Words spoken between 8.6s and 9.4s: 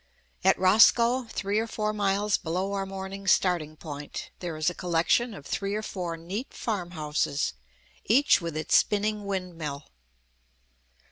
spinning